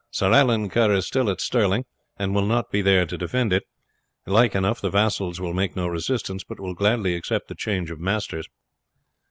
Sir 0.09 0.31
Allan 0.33 0.67
Kerr 0.67 0.93
is 0.95 1.05
still 1.05 1.29
at 1.29 1.39
Stirling, 1.39 1.85
and 2.17 2.33
will 2.33 2.47
not 2.47 2.71
be 2.71 2.81
there 2.81 3.05
to 3.05 3.17
defend 3.19 3.53
it. 3.53 3.65
Like 4.25 4.55
enough 4.55 4.81
the 4.81 4.89
vassals 4.89 5.39
will 5.39 5.53
make 5.53 5.75
no 5.75 5.85
resistance, 5.87 6.43
but 6.43 6.59
will 6.59 6.73
gladly 6.73 7.13
accept 7.15 7.49
the 7.49 7.53
change 7.55 7.91
of 7.91 7.99
masters. 7.99 8.49